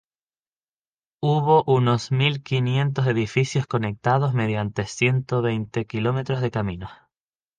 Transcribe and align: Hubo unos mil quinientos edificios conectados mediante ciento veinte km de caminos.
Hubo 1.21 1.63
unos 1.67 2.11
mil 2.11 2.41
quinientos 2.41 3.05
edificios 3.05 3.67
conectados 3.67 4.33
mediante 4.33 4.87
ciento 4.87 5.43
veinte 5.43 5.85
km 5.85 6.39
de 6.39 6.49
caminos. 6.49 6.89